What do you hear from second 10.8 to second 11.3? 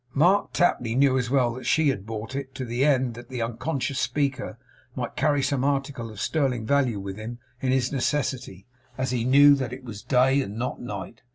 night.